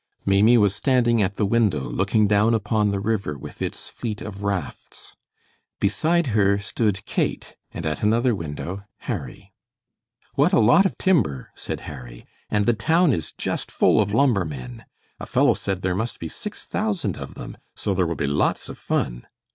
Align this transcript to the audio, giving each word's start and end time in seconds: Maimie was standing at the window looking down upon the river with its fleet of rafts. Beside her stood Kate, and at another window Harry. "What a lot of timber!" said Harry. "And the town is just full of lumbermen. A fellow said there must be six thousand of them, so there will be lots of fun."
Maimie 0.25 0.57
was 0.57 0.73
standing 0.73 1.21
at 1.21 1.35
the 1.35 1.45
window 1.45 1.87
looking 1.87 2.25
down 2.25 2.55
upon 2.55 2.89
the 2.89 2.99
river 2.99 3.37
with 3.37 3.61
its 3.61 3.87
fleet 3.87 4.19
of 4.19 4.41
rafts. 4.41 5.15
Beside 5.79 6.25
her 6.33 6.57
stood 6.57 7.05
Kate, 7.05 7.55
and 7.71 7.85
at 7.85 8.01
another 8.01 8.33
window 8.33 8.83
Harry. 9.01 9.53
"What 10.33 10.53
a 10.53 10.59
lot 10.59 10.87
of 10.87 10.97
timber!" 10.97 11.51
said 11.53 11.81
Harry. 11.81 12.25
"And 12.49 12.65
the 12.65 12.73
town 12.73 13.13
is 13.13 13.31
just 13.37 13.69
full 13.69 14.01
of 14.01 14.11
lumbermen. 14.11 14.85
A 15.19 15.27
fellow 15.27 15.53
said 15.53 15.83
there 15.83 15.93
must 15.93 16.19
be 16.19 16.29
six 16.29 16.65
thousand 16.65 17.15
of 17.15 17.35
them, 17.35 17.57
so 17.75 17.93
there 17.93 18.07
will 18.07 18.15
be 18.15 18.25
lots 18.25 18.69
of 18.69 18.79
fun." 18.79 19.27